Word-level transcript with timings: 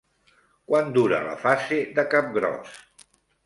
Quan 0.71 0.89
durà 0.95 1.21
la 1.29 1.37
fase 1.43 1.79
de 2.01 2.09
capgròs? 2.17 2.77